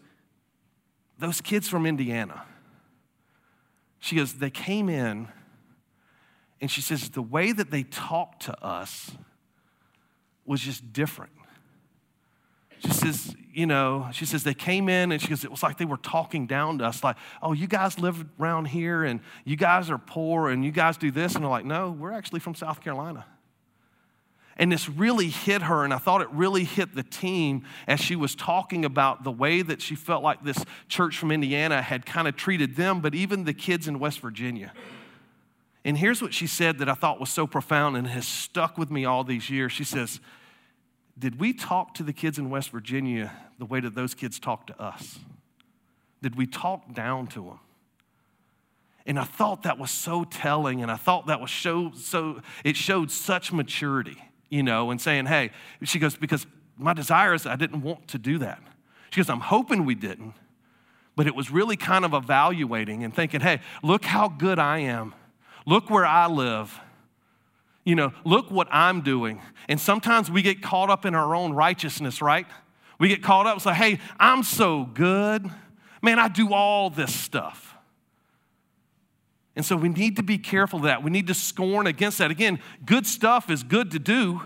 [1.19, 2.45] those kids from Indiana,
[3.99, 5.29] she goes, they came in,
[6.61, 9.11] and she says, the way that they talked to us
[10.45, 11.33] was just different.
[12.81, 15.79] She says, you know, she says they came in and she goes, it was like
[15.79, 19.57] they were talking down to us, like, oh, you guys live around here and you
[19.57, 21.35] guys are poor and you guys do this.
[21.35, 23.25] And they're like, no, we're actually from South Carolina.
[24.57, 28.17] And this really hit her, and I thought it really hit the team as she
[28.17, 32.27] was talking about the way that she felt like this church from Indiana had kind
[32.27, 34.73] of treated them, but even the kids in West Virginia.
[35.85, 38.91] And here's what she said that I thought was so profound and has stuck with
[38.91, 39.71] me all these years.
[39.71, 40.19] She says,
[41.19, 44.69] Did we talk to the kids in West Virginia the way that those kids talked
[44.69, 45.19] to us?
[46.23, 47.61] Did we talk down to them?
[49.07, 52.77] And I thought that was so telling, and I thought that was so, so it
[52.77, 54.19] showed such maturity
[54.51, 55.51] you know, and saying, hey,
[55.83, 58.63] she goes, because my desire is I didn't want to do that.
[59.11, 60.35] She goes, I'm hoping we didn't,
[61.17, 65.15] but it was really kind of evaluating and thinking, hey, look how good I am.
[65.67, 66.79] Look where I live.
[67.89, 69.41] You know, look what I'm doing.
[69.67, 72.47] And sometimes we get caught up in our own righteousness, right?
[73.01, 75.51] We get caught up say, hey, I'm so good.
[76.03, 77.75] Man, I do all this stuff.
[79.57, 81.03] And so we need to be careful of that.
[81.03, 82.31] We need to scorn against that.
[82.31, 84.43] Again, good stuff is good to do,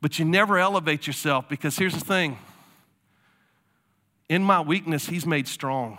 [0.00, 2.38] but you never elevate yourself because here's the thing
[4.30, 5.98] in my weakness, He's made strong.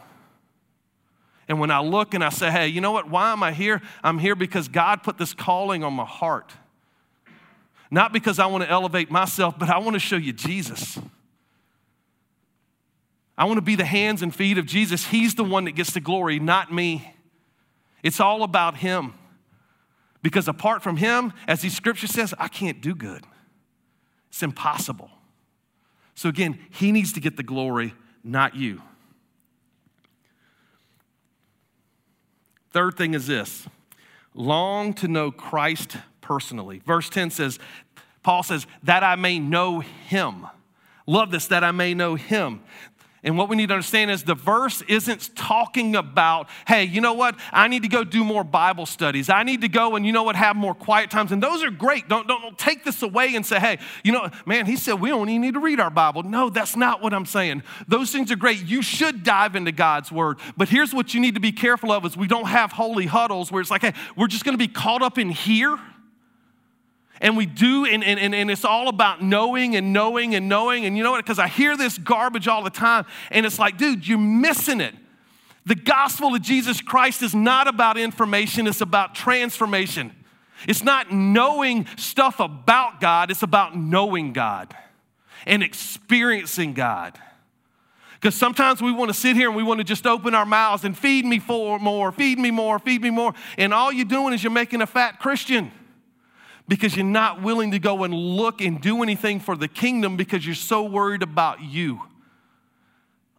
[1.48, 3.10] And when I look and I say, hey, you know what?
[3.10, 3.82] Why am I here?
[4.04, 6.52] I'm here because God put this calling on my heart.
[7.92, 10.98] Not because I want to elevate myself, but I want to show you Jesus.
[13.38, 15.06] I want to be the hands and feet of Jesus.
[15.08, 17.14] He's the one that gets the glory, not me.
[18.02, 19.14] It's all about Him.
[20.22, 23.24] Because apart from Him, as the scripture says, I can't do good.
[24.30, 25.12] It's impossible.
[26.16, 28.82] So again, He needs to get the glory, not you.
[32.76, 33.70] Third thing is this
[34.34, 36.82] long to know Christ personally.
[36.86, 37.58] Verse 10 says,
[38.22, 40.46] Paul says, that I may know him.
[41.08, 42.62] Love this, that I may know him.
[43.26, 47.14] And what we need to understand is the verse isn't talking about, hey, you know
[47.14, 47.36] what?
[47.52, 49.30] I need to go do more Bible studies.
[49.30, 51.32] I need to go and, you know what, have more quiet times.
[51.32, 52.08] And those are great.
[52.08, 55.10] Don't, don't, don't take this away and say, hey, you know, man, he said we
[55.10, 56.22] don't even need to read our Bible.
[56.22, 57.64] No, that's not what I'm saying.
[57.88, 58.64] Those things are great.
[58.64, 60.38] You should dive into God's word.
[60.56, 63.52] But here's what you need to be careful of is we don't have holy huddles
[63.52, 65.80] where it's like, hey, we're just going to be caught up in here
[67.22, 70.86] and we do, and, and, and it's all about knowing and knowing and knowing.
[70.86, 71.24] And you know what?
[71.24, 74.94] Because I hear this garbage all the time, and it's like, dude, you're missing it.
[75.66, 80.12] The gospel of Jesus Christ is not about information, it's about transformation.
[80.68, 84.76] It's not knowing stuff about God, it's about knowing God
[85.46, 87.20] and experiencing God.
[88.14, 90.84] Because sometimes we want to sit here and we want to just open our mouths
[90.84, 93.34] and feed me for more, feed me more, feed me more.
[93.58, 95.72] And all you're doing is you're making a fat Christian
[96.68, 100.46] because you're not willing to go and look and do anything for the kingdom because
[100.46, 102.02] you're so worried about you.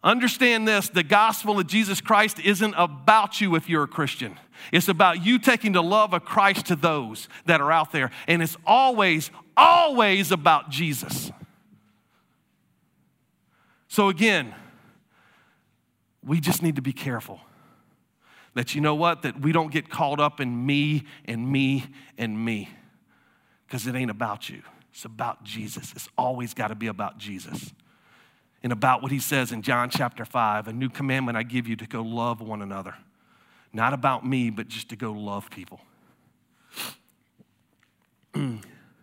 [0.03, 4.39] Understand this the gospel of Jesus Christ isn't about you if you're a Christian.
[4.71, 8.11] It's about you taking the love of Christ to those that are out there.
[8.27, 11.31] And it's always, always about Jesus.
[13.89, 14.53] So, again,
[16.23, 17.41] we just need to be careful
[18.53, 19.21] that you know what?
[19.21, 21.85] That we don't get caught up in me and me
[22.17, 22.69] and me
[23.67, 24.61] because it ain't about you.
[24.91, 25.91] It's about Jesus.
[25.91, 27.73] It's always got to be about Jesus.
[28.63, 31.75] And about what he says in John chapter 5 a new commandment I give you
[31.75, 32.95] to go love one another.
[33.73, 35.79] Not about me, but just to go love people.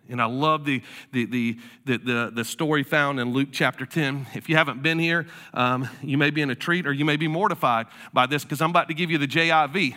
[0.09, 4.27] And I love the, the, the, the, the, story found in Luke chapter 10.
[4.35, 7.17] If you haven't been here, um, you may be in a treat or you may
[7.17, 9.97] be mortified by this because I'm about to give you the JIV.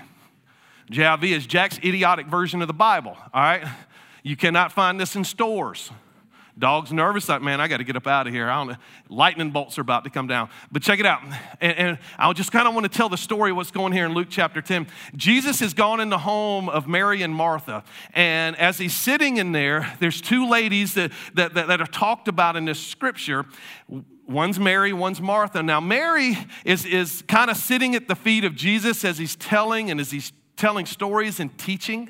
[0.90, 3.68] JIV is Jack's idiotic version of the Bible, all right?
[4.24, 5.92] You cannot find this in stores.
[6.60, 8.50] Dog's nervous, like, man, I got to get up out of here.
[8.50, 8.76] I don't know.
[9.10, 10.50] Lightning bolts are about to come down.
[10.72, 11.22] But check it out.
[11.62, 14.14] And, and I just kind of want to tell the story what's going here in
[14.14, 14.88] Luke chapter 10.
[15.16, 17.84] Jesus has gone in the home of Mary and Martha.
[18.14, 22.28] And as he's sitting in there, there's two ladies that, that, that, that are talked
[22.28, 23.46] about in this scripture.
[24.28, 25.62] One's Mary, one's Martha.
[25.62, 29.92] Now, Mary is, is kind of sitting at the feet of Jesus as he's telling
[29.92, 32.10] and as he's telling stories and teaching.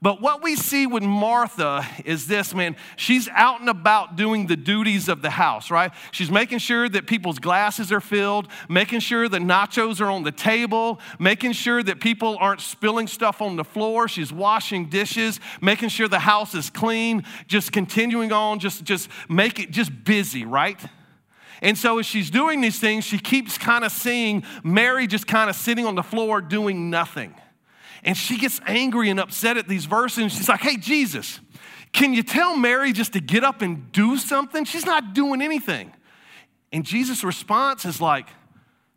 [0.00, 2.76] But what we see with Martha is this, man.
[2.96, 5.90] She's out and about doing the duties of the house, right?
[6.12, 10.30] She's making sure that people's glasses are filled, making sure the nachos are on the
[10.30, 14.06] table, making sure that people aren't spilling stuff on the floor.
[14.06, 19.58] She's washing dishes, making sure the house is clean, just continuing on, just, just make
[19.58, 20.80] it just busy, right?
[21.60, 25.50] And so as she's doing these things, she keeps kind of seeing Mary just kind
[25.50, 27.34] of sitting on the floor doing nothing.
[28.04, 30.18] And she gets angry and upset at these verses.
[30.18, 31.40] And she's like, hey, Jesus,
[31.92, 34.64] Can you tell Mary just to get up and do something?
[34.64, 35.92] She's not doing anything.
[36.72, 38.28] And Jesus' response is like,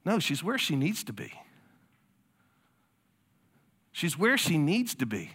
[0.04, 1.32] no, she's where she needs to be.
[3.92, 5.32] She's where she needs to be.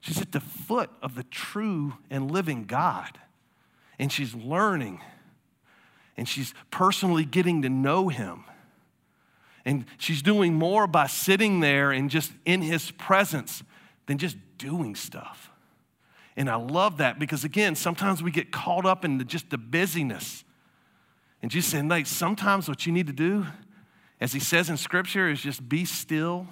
[0.00, 3.18] She's at the foot of the true and living God.
[3.98, 5.00] And she's learning.
[6.16, 8.44] And she's personally getting to know Him.
[9.68, 13.62] And she's doing more by sitting there and just in His presence
[14.06, 15.50] than just doing stuff.
[16.38, 19.58] And I love that because, again, sometimes we get caught up in the, just the
[19.58, 20.42] busyness.
[21.42, 23.44] And Jesus said, like, sometimes what you need to do,
[24.22, 26.46] as he says in Scripture, is just be still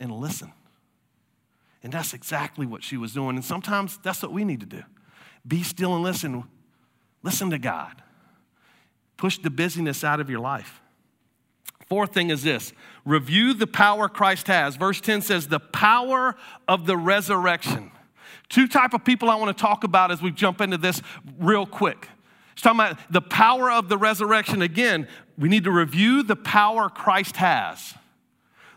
[0.00, 0.52] and listen.
[1.84, 3.36] And that's exactly what she was doing.
[3.36, 4.82] And sometimes that's what we need to do
[5.46, 6.42] be still and listen.
[7.22, 8.02] Listen to God.
[9.16, 10.80] Push the busyness out of your life.
[11.88, 12.72] Fourth thing is this
[13.04, 14.76] review the power Christ has.
[14.76, 17.90] Verse 10 says, the power of the resurrection.
[18.48, 21.02] Two type of people I want to talk about as we jump into this
[21.38, 22.08] real quick.
[22.52, 24.62] It's talking about the power of the resurrection.
[24.62, 27.94] Again, we need to review the power Christ has.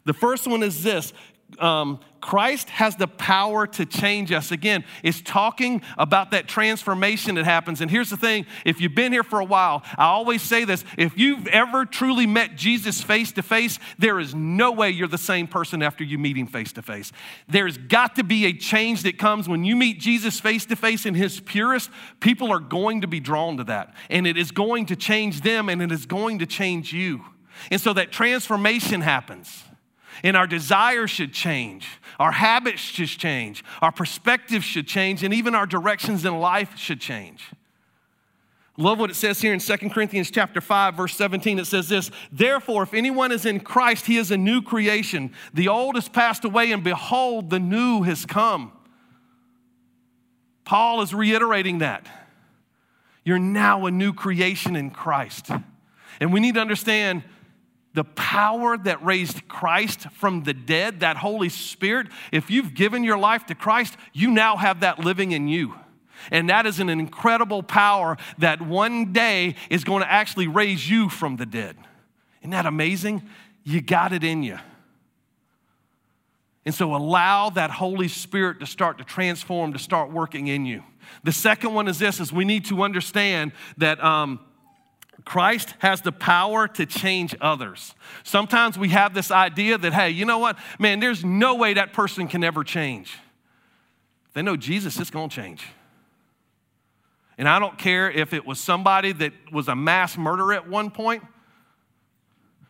[0.05, 1.13] The first one is this
[1.59, 4.51] um, Christ has the power to change us.
[4.51, 7.81] Again, it's talking about that transformation that happens.
[7.81, 10.83] And here's the thing if you've been here for a while, I always say this
[10.97, 15.17] if you've ever truly met Jesus face to face, there is no way you're the
[15.17, 17.11] same person after you meet him face to face.
[17.47, 21.05] There's got to be a change that comes when you meet Jesus face to face
[21.05, 21.89] in his purest.
[22.19, 25.69] People are going to be drawn to that, and it is going to change them,
[25.69, 27.23] and it is going to change you.
[27.71, 29.63] And so that transformation happens.
[30.23, 31.87] And our desires should change.
[32.19, 33.63] Our habits should change.
[33.81, 35.23] Our perspectives should change.
[35.23, 37.43] And even our directions in life should change.
[38.79, 42.11] Love what it says here in 2 Corinthians chapter 5 verse 17 it says this
[42.31, 46.45] therefore if anyone is in Christ he is a new creation the old has passed
[46.45, 48.71] away and behold the new has come
[50.63, 52.05] Paul is reiterating that
[53.23, 55.49] you're now a new creation in Christ
[56.19, 57.23] and we need to understand
[57.97, 63.17] the power that raised Christ from the dead, that Holy Spirit, if you've given your
[63.17, 65.73] life to Christ, you now have that living in you.
[66.29, 71.09] And that is an incredible power that one day is going to actually raise you
[71.09, 71.75] from the dead.
[72.41, 73.27] Isn't that amazing?
[73.63, 74.59] You got it in you.
[76.63, 80.83] And so allow that Holy Spirit to start to transform, to start working in you.
[81.23, 84.39] The second one is this: is we need to understand that um,
[85.27, 87.93] Christ has the power to change others.
[88.23, 90.57] Sometimes we have this idea that, hey, you know what?
[90.79, 93.13] Man, there's no way that person can ever change.
[94.33, 95.67] They know Jesus is going to change.
[97.37, 100.91] And I don't care if it was somebody that was a mass murderer at one
[100.91, 101.23] point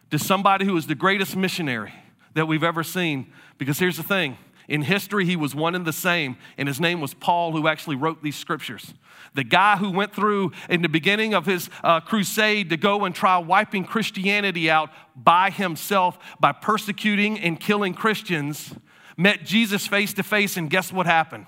[0.10, 1.94] to somebody who was the greatest missionary
[2.34, 3.32] that we've ever seen.
[3.60, 4.36] Because here's the thing
[4.68, 7.96] in history, he was one and the same, and his name was Paul, who actually
[7.96, 8.94] wrote these scriptures.
[9.34, 13.16] The guy who went through in the beginning of his uh, crusade to go and
[13.16, 18.74] try wiping Christianity out by himself by persecuting and killing Christians
[19.16, 21.48] met Jesus face to face, and guess what happened?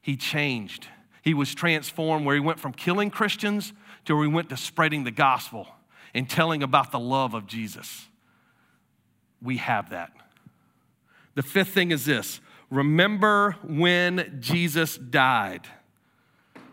[0.00, 0.88] He changed.
[1.22, 3.72] He was transformed where he went from killing Christians
[4.06, 5.68] to where he went to spreading the gospel
[6.14, 8.06] and telling about the love of Jesus.
[9.40, 10.12] We have that.
[11.34, 12.40] The fifth thing is this
[12.70, 15.68] remember when Jesus died.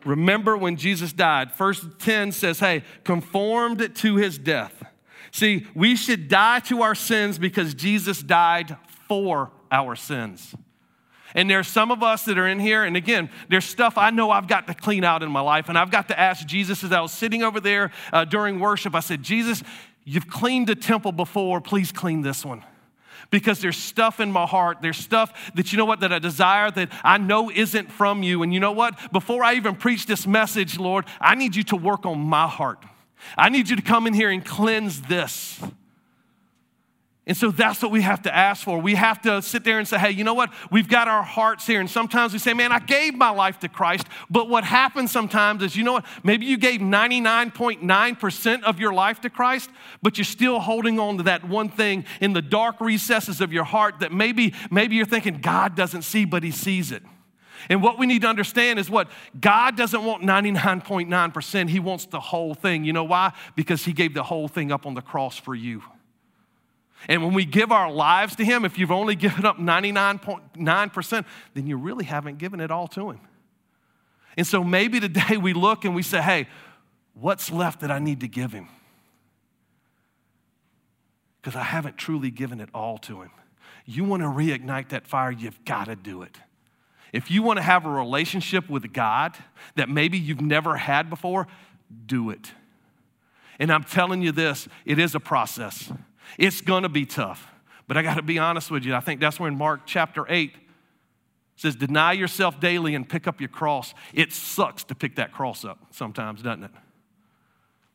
[0.06, 1.52] Remember when Jesus died.
[1.52, 4.84] Verse 10 says, hey, conformed to his death.
[5.32, 10.56] See, we should die to our sins because Jesus died for our sins.
[11.36, 14.32] And there's some of us that are in here, and again, there's stuff I know
[14.32, 15.70] I've got to clean out in my life.
[15.70, 18.96] And I've got to ask Jesus as I was sitting over there uh, during worship,
[18.96, 19.62] I said, Jesus,
[20.06, 22.64] you've cleaned the temple before, please clean this one
[23.32, 24.80] because there's stuff in my heart.
[24.82, 28.44] There's stuff that you know what, that I desire that I know isn't from you.
[28.44, 29.12] And you know what?
[29.12, 32.84] Before I even preach this message, Lord, I need you to work on my heart.
[33.38, 35.62] I need you to come in here and cleanse this.
[37.30, 38.80] And so that's what we have to ask for.
[38.80, 40.52] We have to sit there and say, hey, you know what?
[40.72, 41.80] We've got our hearts here.
[41.80, 44.08] And sometimes we say, man, I gave my life to Christ.
[44.32, 46.08] But what happens sometimes is, you know what?
[46.24, 49.70] Maybe you gave 99.9% of your life to Christ,
[50.02, 53.64] but you're still holding on to that one thing in the dark recesses of your
[53.64, 57.04] heart that maybe, maybe you're thinking God doesn't see, but He sees it.
[57.70, 59.08] And what we need to understand is what
[59.40, 62.86] God doesn't want 99.9%, He wants the whole thing.
[62.86, 63.34] You know why?
[63.56, 65.84] Because He gave the whole thing up on the cross for you.
[67.08, 71.68] And when we give our lives to Him, if you've only given up 99.9%, then
[71.68, 73.22] you really haven't given it all to Him.
[74.38, 76.48] And so maybe today we look and we say, hey,
[77.14, 78.68] what's left that I need to give Him?
[81.42, 83.32] Because I haven't truly given it all to Him.
[83.86, 86.38] You want to reignite that fire, you've got to do it.
[87.12, 89.36] If you want to have a relationship with God
[89.76, 91.48] that maybe you've never had before,
[92.06, 92.52] do it.
[93.58, 95.92] And I'm telling you this, it is a process.
[96.38, 97.48] It's going to be tough.
[97.88, 98.94] But I got to be honest with you.
[98.94, 100.54] I think that's where in Mark chapter 8
[101.56, 103.94] says, Deny yourself daily and pick up your cross.
[104.14, 106.72] It sucks to pick that cross up sometimes, doesn't it?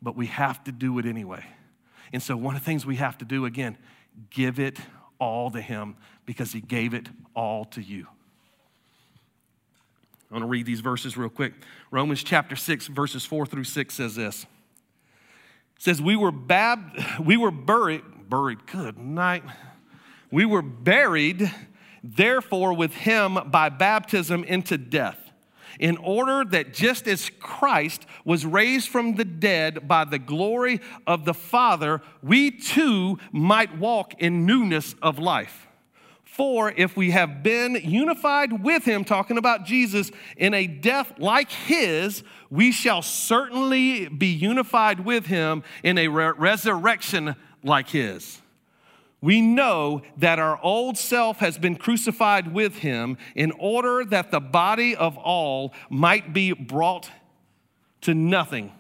[0.03, 1.45] But we have to do it anyway.
[2.13, 3.79] And so, one of the things we have to do again,
[4.31, 4.79] give it
[5.19, 8.07] all to Him because He gave it all to you.
[10.31, 11.53] I want to read these verses real quick.
[11.93, 14.43] Romans chapter 6, verses 4 through 6 says this.
[15.77, 19.45] It says, We were, bab- we were buried, buried, good night.
[20.31, 21.51] We were buried
[22.03, 25.19] therefore with him by baptism into death,
[25.81, 31.25] in order that just as Christ was raised from the dead by the glory of
[31.25, 35.67] the Father, we too might walk in newness of life.
[36.25, 41.51] For if we have been unified with him, talking about Jesus, in a death like
[41.51, 48.41] his, we shall certainly be unified with him in a re- resurrection like his
[49.25, 54.39] we know that our old self has been crucified with him in order that the
[54.39, 57.09] body of all might be brought
[58.03, 58.71] to nothing,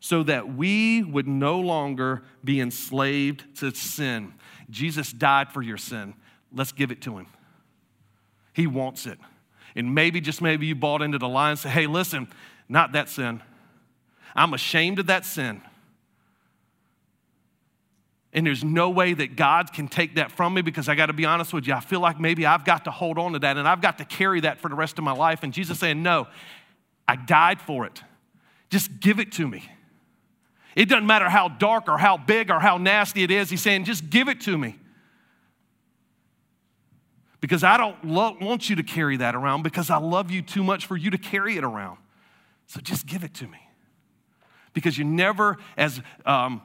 [0.00, 4.34] so that we would no longer be enslaved to sin.
[4.68, 6.14] Jesus died for your sin.
[6.52, 7.28] Let's give it to him.
[8.54, 9.20] He wants it.
[9.76, 12.26] And maybe, just maybe, you bought into the lie and say, hey, listen,
[12.68, 13.40] not that sin.
[14.34, 15.62] I'm ashamed of that sin.
[18.32, 21.12] And there's no way that God can take that from me because I got to
[21.12, 21.74] be honest with you.
[21.74, 24.04] I feel like maybe I've got to hold on to that and I've got to
[24.04, 25.42] carry that for the rest of my life.
[25.42, 26.28] And Jesus saying, No,
[27.06, 28.02] I died for it.
[28.70, 29.68] Just give it to me.
[30.74, 33.50] It doesn't matter how dark or how big or how nasty it is.
[33.50, 34.78] He's saying, Just give it to me.
[37.42, 40.62] Because I don't lo- want you to carry that around because I love you too
[40.62, 41.98] much for you to carry it around.
[42.66, 43.58] So just give it to me.
[44.72, 46.62] Because you never, as um,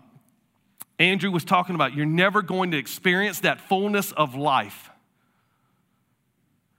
[1.00, 4.90] Andrew was talking about, you're never going to experience that fullness of life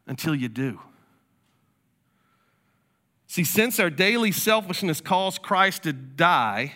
[0.06, 0.80] until you do.
[3.28, 6.74] See, since our daily selfishness caused Christ to die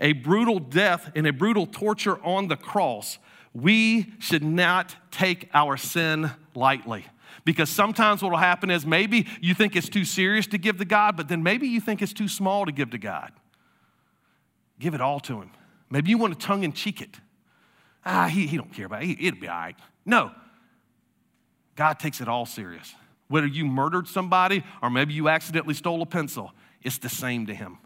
[0.00, 3.18] a brutal death and a brutal torture on the cross,
[3.54, 7.06] we should not take our sin lightly.
[7.44, 10.84] Because sometimes what will happen is maybe you think it's too serious to give to
[10.84, 13.32] God, but then maybe you think it's too small to give to God.
[14.78, 15.50] Give it all to Him.
[15.92, 17.20] Maybe you want to tongue in cheek it.
[18.02, 19.18] Ah, he, he don't care about it.
[19.20, 19.76] It'll be all right.
[20.06, 20.32] No.
[21.76, 22.94] God takes it all serious.
[23.28, 27.54] Whether you murdered somebody or maybe you accidentally stole a pencil, it's the same to
[27.54, 27.76] him.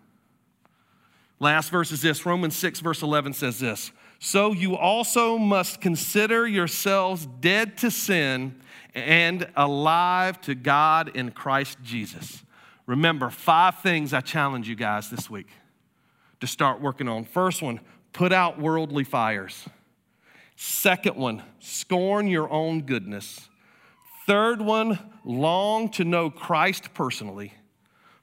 [1.41, 3.91] Last verse is this Romans 6, verse 11 says this
[4.21, 8.55] So you also must consider yourselves dead to sin
[8.95, 12.45] and alive to God in Christ Jesus.
[12.87, 15.49] Remember, five things I challenge you guys this week
[16.41, 17.25] to start working on.
[17.25, 17.81] First one,
[18.17, 19.69] put out worldly fires.
[20.57, 23.51] Second one, scorn your own goodness.
[24.27, 27.53] Third one, long to know Christ personally.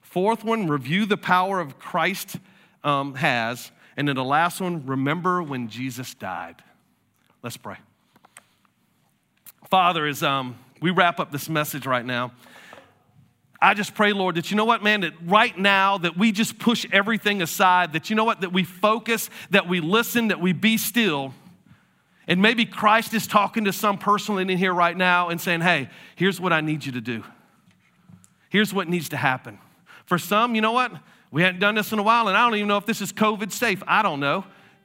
[0.02, 2.38] Fourth one, review the power of Christ
[2.84, 3.72] um, has.
[3.96, 6.56] And then the last one, remember when Jesus died.
[7.44, 7.78] Let's pray.
[9.70, 12.32] Father, as um, we wrap up this message right now,
[13.64, 16.59] I just pray, Lord, that you know what, man, that right now that we just
[16.59, 20.51] push everything aside, that you know what, that we focus, that we listen, that we
[20.51, 21.34] be still.
[22.28, 25.89] And maybe Christ is talking to some person in here right now and saying, hey,
[26.18, 27.24] here's what I need you to do.
[28.49, 29.59] Here's what needs to happen.
[30.05, 30.91] For some, you know what?
[31.32, 33.14] We hadn't done this in a while, and I don't even know if this is
[33.14, 33.82] COVID safe.
[33.88, 34.43] I don't know.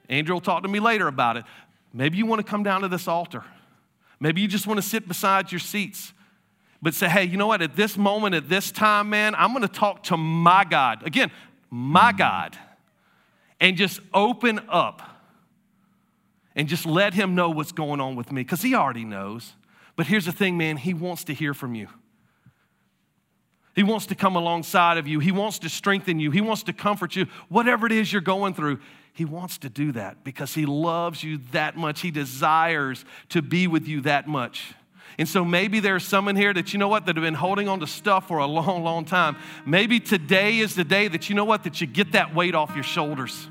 [0.09, 1.45] Andrew will talk to me later about it.
[1.93, 3.43] Maybe you want to come down to this altar.
[4.21, 6.13] Maybe you just want to sit beside your seats
[6.81, 7.63] but say, hey, you know what?
[7.63, 11.07] At this moment, at this time, man, I'm going to talk to my God.
[11.07, 11.31] Again,
[11.71, 12.19] my hmm.
[12.19, 12.59] God.
[13.61, 15.03] And just open up
[16.55, 19.55] and just let him know what's going on with me because he already knows.
[19.97, 21.89] But here's the thing, man, he wants to hear from you.
[23.75, 25.21] He wants to come alongside of you.
[25.21, 26.33] He wants to strengthen you.
[26.33, 27.27] He wants to comfort you.
[27.49, 28.81] Whatever it is you're going through,
[29.13, 32.01] He wants to do that because He loves you that much.
[32.01, 34.75] He desires to be with you that much.
[35.19, 37.69] And so maybe there's some in here that you know what that have been holding
[37.69, 39.37] on to stuff for a long, long time.
[39.67, 42.75] Maybe today is the day that you know what that you get that weight off
[42.75, 43.49] your shoulders.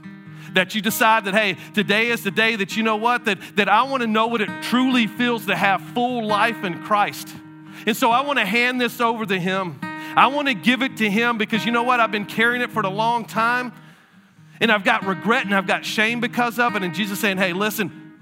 [0.53, 3.67] That you decide that, hey, today is the day that you know what, that, that
[3.67, 7.27] I want to know what it truly feels to have full life in Christ.
[7.85, 9.79] And so I want to hand this over to Him.
[10.15, 11.99] I want to give it to Him because you know what?
[11.99, 13.73] I've been carrying it for a long time
[14.61, 16.83] and I've got regret and I've got shame because of it.
[16.83, 18.13] And Jesus saying, hey, listen,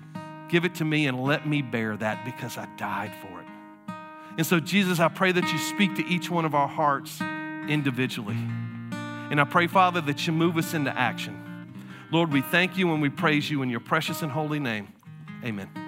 [0.49, 3.34] give it to me and let me bear that because I died for it.
[4.37, 7.21] And so, Jesus, I pray that you speak to each one of our hearts
[7.69, 8.35] individually.
[8.35, 11.41] And I pray, Father, that you move us into action.
[12.11, 14.89] Lord, we thank you and we praise you in your precious and holy name.
[15.43, 15.84] Amen.